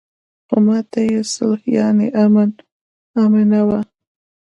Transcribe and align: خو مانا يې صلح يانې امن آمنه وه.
خو 0.47 0.57
مانا 0.65 1.01
يې 1.11 1.21
صلح 1.33 1.61
يانې 1.77 2.07
امن 2.23 2.49
آمنه 3.23 3.61
وه. 3.67 3.79